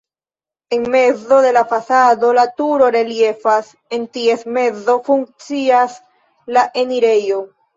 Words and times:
En 0.71 0.89
mezo 0.89 1.41
de 1.41 1.53
la 1.53 1.63
fasado 1.65 2.31
la 2.37 2.45
turo 2.61 2.89
reliefas, 2.95 3.69
en 3.99 4.07
ties 4.17 4.47
mezo 4.57 4.99
funkcias 5.11 5.97
la 6.57 6.69
enirejo. 6.85 7.41